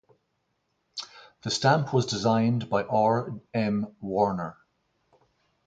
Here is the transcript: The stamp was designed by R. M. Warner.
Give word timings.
The 1.43 1.51
stamp 1.51 1.93
was 1.93 2.07
designed 2.07 2.71
by 2.71 2.85
R. 2.85 3.39
M. 3.53 3.95
Warner. 4.01 4.57